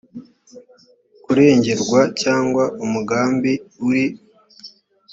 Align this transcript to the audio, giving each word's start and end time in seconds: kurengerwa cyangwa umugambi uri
kurengerwa 1.23 2.01
cyangwa 2.21 2.63
umugambi 2.83 3.53
uri 3.87 4.05